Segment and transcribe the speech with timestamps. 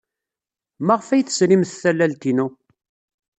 [0.85, 2.47] Maɣef ay tesrim tallalt-inu?